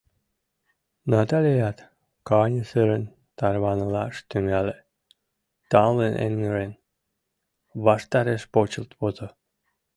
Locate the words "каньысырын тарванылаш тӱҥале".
2.29-4.75